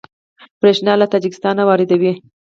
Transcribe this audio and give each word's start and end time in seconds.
بریښنا 0.59 0.93
له 1.01 1.05
تاجکستان 1.13 1.57
واردوي 1.65 2.13